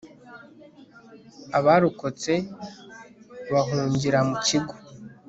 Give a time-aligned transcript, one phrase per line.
[1.57, 2.33] abarokotse
[3.53, 4.73] bahungira mu kigo